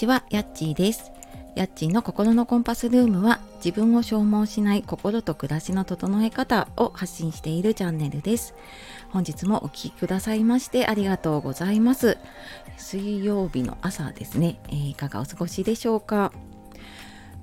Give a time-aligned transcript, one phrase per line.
[0.00, 1.12] ちは、やっちーです。
[1.54, 8.54] やっちーの心のコンパスルームは自分を消耗しない心と暮らしの整え方を発信しているチャンネルです。
[9.10, 12.16] 本日もお聴きくださいましてありがとうございます。
[12.78, 16.32] 水曜日の朝ですね、えー、いかがお過ごしでしょうか？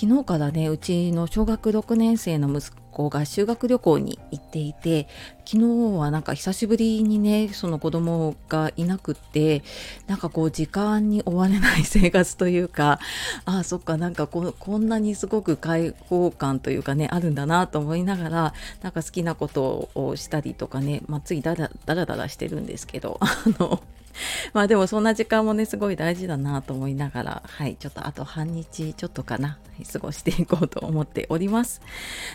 [0.00, 5.08] 昨日からねうちの小学6年生の息子が修学旅行に行っていて
[5.44, 9.62] 昨日はなんか久しぶりにねその子供がいなくって
[10.06, 12.98] なんかこう時間に追われない生活というか
[13.44, 23.28] ああそっかなんかここんなにすごく開放感というかねあるんだなと思いながらなんか好きなことをしたりとかね、まあ、ついだらだらだらしてるんですけど あ
[23.58, 23.82] の
[24.52, 29.58] まあでもそんな時間もねすごい大事だなと思いながらはいちょっとあと半日ちょっとかな
[29.90, 31.80] 過ごしていこうと思っております。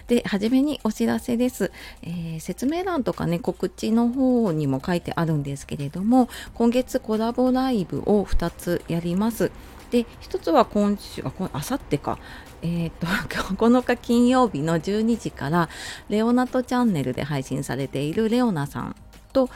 [0.07, 9.51] で初めにお知らせです、えー、説明欄とかね告知の方にも書いてあるんですけれども今月コラボライブを2つやります。
[9.91, 11.23] で1つは今週
[11.53, 12.17] あさってか。
[12.61, 15.69] えーと、 と9日金曜日の12時から
[16.09, 18.95] レオナとチャンネルで配信されているレオナさん
[19.33, 19.49] と、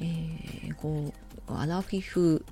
[0.00, 1.12] えー、こ
[1.48, 2.44] うアラフィフ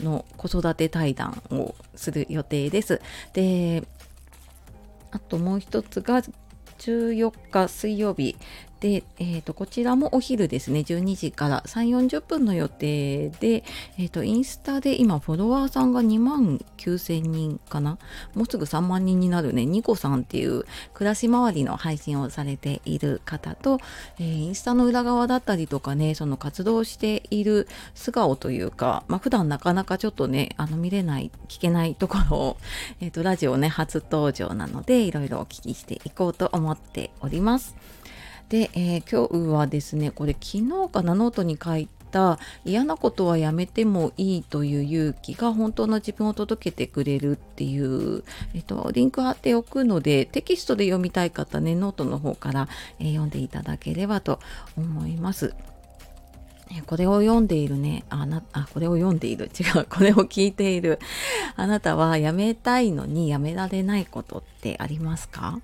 [0.00, 3.00] の子育て対談をする予定です。
[3.32, 3.84] で
[5.10, 6.22] あともう一つが
[6.78, 8.36] 14日水曜日
[8.82, 10.80] で、えーと、こちらもお昼ですね。
[10.80, 13.62] 12時から3 4 0分の予定で、
[13.96, 17.98] えーと、インスタで今フォロワーさんが2万9000人かな。
[18.34, 19.66] もうすぐ3万人になるね。
[19.66, 23.78] ニコさんっていう暮らし周りの配信をされている方と、
[24.18, 32.56] えー、インスタの裏側だったりとかねその活動している素顔というか、まあ、普段なかなかちょっとねあの見れない聞けないところを、
[33.00, 37.76] えーとラジオね初登場なのでいろいろお聞きしていこうと思っております。
[38.52, 52.68] で、えー、今日はですねこれ昨日かなノートに書いた嫌なことはやめてもいいという勇気が本当の自分を届けてくれるっていう、えっと、リンク貼っておくのでテキストで読みたい方ねノートの方から、
[52.98, 54.38] えー、読んでいただければと
[54.76, 55.54] 思います。
[56.86, 59.50] これを読んでいるね、あな、あ、これを読んでいる。
[59.60, 59.86] 違う。
[59.90, 61.00] これを聞いている。
[61.54, 65.60] あなたはやめたいのにやめられないことってありますか？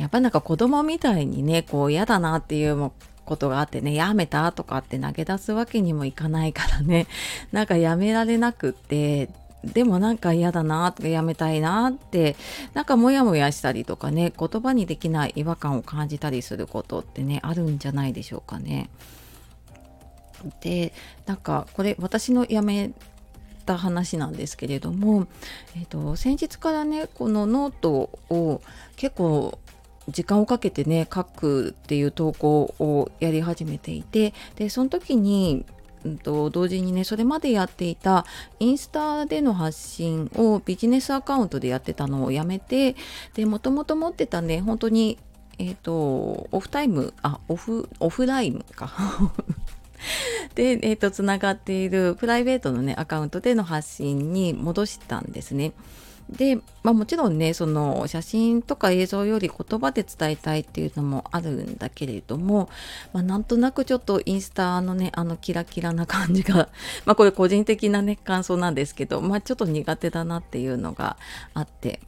[0.00, 2.90] やっぱなんか子供みたいにねこう嫌だなっていう
[3.26, 7.06] ことがあってねやめたとかって投げ出すわけにもいかないからね
[7.52, 9.28] なんかやめられなくって
[9.64, 12.36] でもなんか嫌だなとかやめたいなって
[12.72, 18.88] なんかモヤモヤしたりとかね言葉にできない違和感を感じたりすることってねあるんじゃないでしょうかね。
[20.60, 20.92] で
[21.24, 22.92] なんかこれ私のやめ
[23.64, 25.26] た話なんですけれども、
[25.74, 28.62] えーと先日からねこのノートを
[28.94, 29.58] 結構
[30.08, 35.64] 時間をかけてね書くっていう投稿をやり始めていてでその時に
[36.04, 38.24] うんと同時にねそれまでやっていた
[38.60, 42.94] インスタでの発信をビジネスアカウントでやってたのをやめて
[43.34, 45.18] でもともと持ってたね本当に
[45.58, 48.92] えっ、ー、とオフタイムあオフオフラインか
[50.54, 55.72] で、えーと、つながっているプライベートのねアカウントでの発信に戻したんですね。
[56.28, 62.68] で、まあ、もちろんねその写真とか映像より言葉で伝えたいっていうのもあるんだけれども、
[63.12, 66.68] まあ、なんとなくちょっとインスタのねあのキラキラな感じが
[67.06, 71.16] まこれ個人的なね感想なんですけど、まあ、ちょっと苦手だなっていうのが
[71.54, 72.00] あって。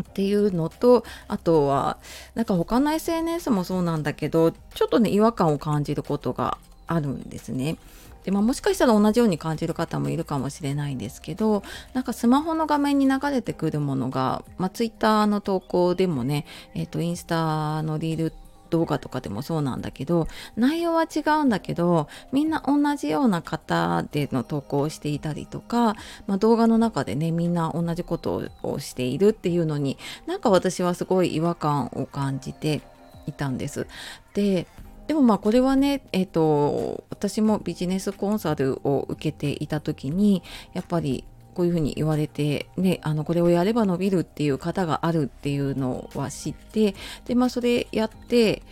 [0.00, 1.98] っていうのとあとは
[2.34, 7.76] なんか他の SNS もそうなんだけどちょっとね違和感を感じることがあるんですね。
[8.24, 11.62] で、まあ、もしかしたら同じように感じる方もいるかもしれないんですけど
[11.94, 18.32] なんかスマホの画面に流れてくるものが、まあ、ツイッターの投稿でもね、えーと、インスタのリール
[18.70, 32.80] 動画とかでもそうなんだけど内容は違うんだけどみんな同じような方での投稿をしていたりとか、まあ、動画の中でねみんな同じことをしているっていうのになんか私はすごい違和感を感じて
[33.26, 33.86] いたんです。
[34.34, 34.66] で
[35.10, 48.62] でもまあこれはね、えーと、私もビジネスコンサルを受けていた時にやっぱりこういうふうに言われて、ね、あのこれをやれば伸びるっていう方があるっていうのは知ってで、まあ、それやって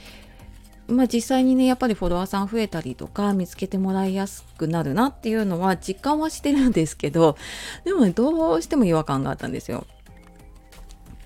[0.86, 7.36] まあ、実際にねやっぱりフォロワーさん増えたりとか見つけてもらいやすくなるなっていうのは実感はしてるんですけど
[7.84, 9.86] でもねどうしても違和感があったんですよ。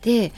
[0.01, 0.33] で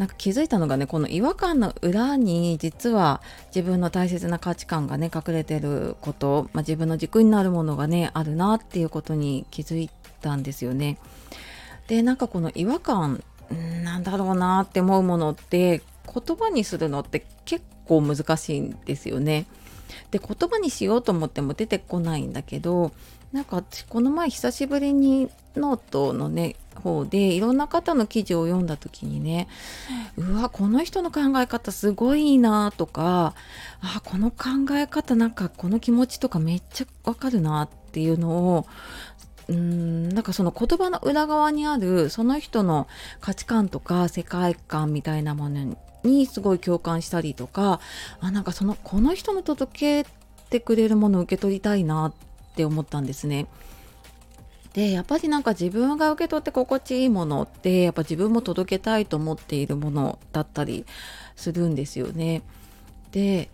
[0.00, 3.20] なんか気づいたのがねこの違和感の裏に実は
[3.54, 9.90] 自分の大切な価値観がね隠れてること、まあ、自分の軸になるものがねあるなっていうことに気づい
[10.22, 10.96] たんですよね。
[11.88, 13.22] でなんかこの違和感
[13.84, 19.44] なんだろうなって思うものって言葉にするのって結構難しいんですよね。
[20.12, 22.92] で言葉にしようと思っても出てこないんだけど
[23.32, 29.48] なんか私この前久しぶりにノートのね方でいろんな方の記事を読んだ時にね
[30.16, 33.34] うわこの人の考え方すごいいいなとか
[33.80, 38.66] あこの考え方なんかこの気持ちとかめっちゃわかるなっていうのを
[39.48, 42.88] うーんなんかその言葉の裏側にあるその人の
[43.20, 47.80] 価値観とか世界観みたいなものにすごい共感したりとか
[48.20, 50.10] あなんかそのこの人の届け
[50.50, 52.12] てくれるものを受け取りたいな
[52.52, 53.46] って思ったんですね。
[54.72, 60.86] でやっぱりなんか自分が受け取って心地いいものってやっぱ自分も届けたいと思っているものだったり
[61.34, 62.42] するんですよね。
[63.10, 63.50] で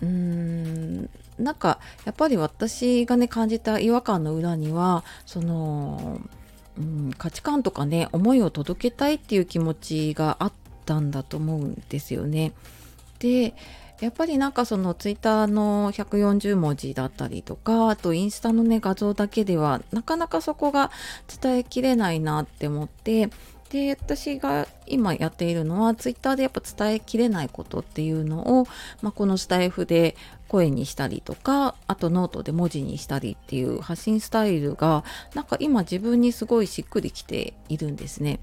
[0.00, 6.20] うーんなんかやっぱり私がね感じた違和感の裏にはその、
[6.78, 10.52] うん、価値観とかね思いを届けたいっていう気持ちがあっ
[10.86, 12.52] たんだと思うんですよね。
[13.18, 13.54] で
[14.00, 20.90] やっぱりなんかそのツイッターの140文字だったりとかあとインスタのね画像だけではなかなかそこが
[21.40, 23.30] 伝えきれないなって思って
[23.70, 28.66] で私が今やっているのはツイッターでやっぱ伝えきれないことっていうのを、
[29.02, 30.16] まあ、このスタエフで
[30.46, 35.02] 声にしたりとかあとノートで文字にしたりっていう発信スタイルが
[35.34, 38.38] なんか今自分にすごいしっくりきているんですね。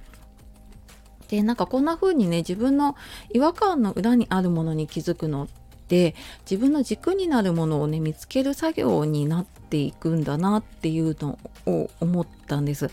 [1.32, 2.98] でなんかこんな風にね自分の
[3.34, 5.48] 違和感の裏にあるものに気づくのっ
[5.88, 12.92] て自分の軸になるものをね見つける作業になっていくんだなっていうのを思ったんです。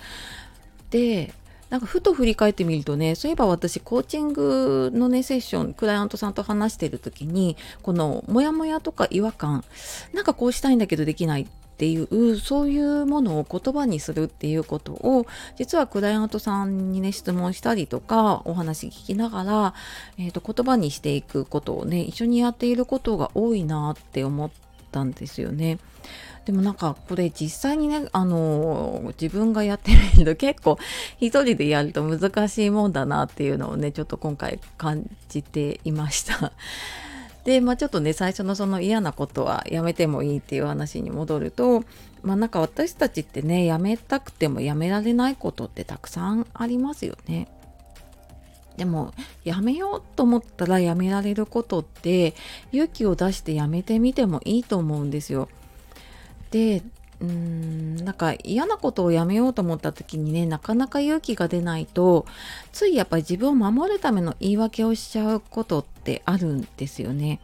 [0.90, 1.34] で
[1.68, 9.64] なんかふと振り返ってみるとねそういえば私コーチングのねセッションクライアントさんと話してる時にこのモヤモヤとか違和感
[10.14, 11.46] なんかこうしたいんだけどできないっ
[11.78, 15.26] ていうそういうものを言葉にするっていうことを
[15.56, 19.74] 実はクライアントさんにね質問したりとかお話聞きながら、
[20.18, 24.50] えーと、言葉にしていくことをね一緒にやっていることが多いなって思っ
[24.90, 25.78] たんですよね。
[26.46, 30.78] でもなんかこれ実際にね、あのー、自分がやってみると結構
[31.20, 36.52] 一人でやると難しいもんだなっていうのをね、ちょっと今回感じていました。
[37.48, 41.82] で、まあ、ちょっとね最初のその嫌なことはやめてもいいっていう話に戻ると
[42.20, 47.48] まあなんか私たちってねやめたくてもやめられないことってたくさんありますよね。
[48.76, 49.14] でも
[49.44, 52.34] やめようと思ったらやめられることって
[52.70, 55.48] 勇気を出してやめてみてもいいと思うんですよ。
[56.50, 56.82] で
[57.20, 62.26] うーんなんか嫌なことをやめようと思った時にねなかなか勇気が出ないと
[62.72, 67.40] ついやっぱり自分を守るための言い訳をしちゃうことってあるんですよね。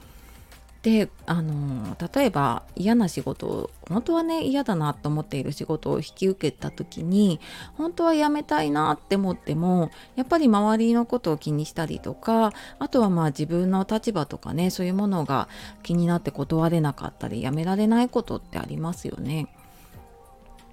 [0.81, 7.41] であの例えば嫌な仕事を本当はね嫌だなと思っている仕事を引き受けた時に
[7.79, 15.49] 本当は辞めたいなって思ってもやっぱり周りのことを気にしたりとかあとはまあ自分の立場とかねそういうものが
[15.83, 19.49] 気になって断れなかったりやめられないことってありますよね。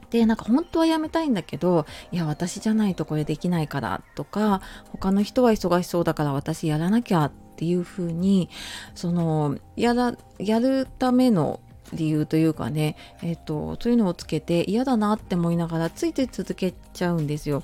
[0.10, 4.62] でなんか本当はやめたいんだけどいや私じゃないとこれできないからとか
[4.92, 8.50] 他の人は忙しそうだから私やらなきゃっていうふうに
[8.96, 11.60] そのやらやるための
[11.94, 17.64] 理由というかね、えっ、とそういうのをつけて嫌だなって思いながらついて続けちゃうんですよ。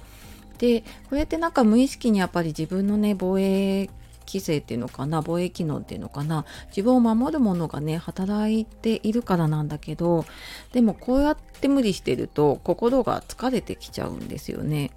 [0.57, 3.89] でこうやってなんか無意識にやっぱり自分のね防衛
[4.27, 10.25] 規制っていうのかな防衛機能っていうのかな自分を守るものがね働いているからなんだけど
[10.73, 14.91] でもこうやって無理してると心が疲れてきちゃうんですよね。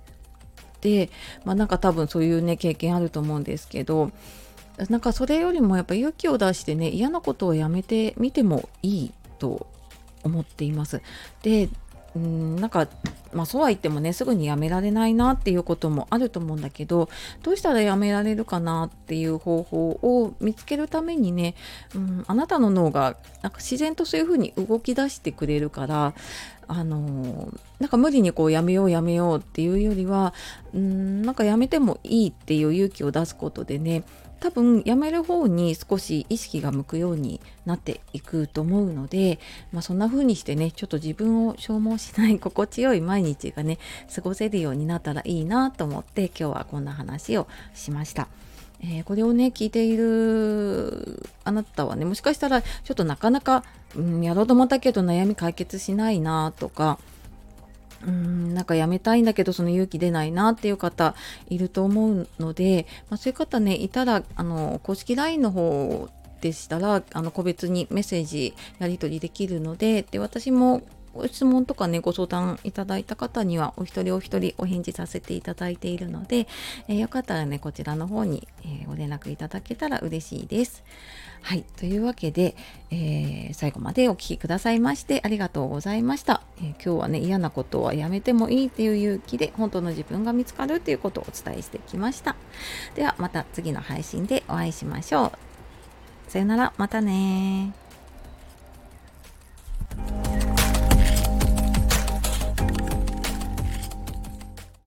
[0.80, 1.11] で
[1.45, 4.11] まあなんか多分そういうね経験あると思うんですけど
[4.89, 9.67] なんかそれよりもやっぱ勇気を出してね嫌なことをやめてみてもいいと
[10.23, 11.03] 思っています。
[11.43, 11.69] で
[12.17, 12.89] うんなんか
[13.33, 17.09] まあそうは言ってもねすぐにやめられないなっていうこともあると思うんだけど
[17.43, 21.55] どうしたらやめられるかなっていう方法を見つけるためにね、
[21.95, 26.15] うん、あなたの脳がなんか自然とそういうふうに動き出してくれるから
[26.67, 30.35] あのなんか無理にこうやめようやめようっていうよりは
[30.75, 34.03] うんなんかやめてもいいっていう勇気を出すことでね
[34.40, 39.38] 多分やめる方に少し意識が向くようになっていくと思うので、
[39.73, 43.78] まあ、そんな風にしてねちょっと自分を消耗しない心地よい毎日がね
[44.14, 48.28] 過ごせるようになったらいいなと思って今日はこんな話をしました。
[48.82, 53.62] えー、これをね聞いているあなたはねもしかしたらちょっとなかなか、
[53.94, 56.99] うん、やろうと思ったけど悩み解決しないなとか
[58.07, 61.14] うんなんかやめたいんだけどその勇気出ないなっていう方
[61.49, 66.09] いると思うので、まあ、そういう方ねいたらあの公式 LINE の方
[66.40, 70.83] でしたらあの個別にメッセージやり取りできるのでで私も
[71.14, 76.47] ご質問とかねご相談いただいた方にはお一人お一人お返事させていただいているので、
[76.88, 80.85] えー、よかったらねこちらの方に、えー、ご連絡いただけたら嬉しいです。
[81.43, 81.64] はい。
[81.79, 82.55] というわけで、
[82.90, 92.37] えー、最後までお聴きくださいましてありがとうございました、え今日はね、嫌なことはやめてもいいっていう勇気で本当の自分が見つかるっていうことをお伝えしてきました。
[92.95, 95.33] ではまた次の配信でお会いしましょう。
[96.31, 97.73] さよなら、またね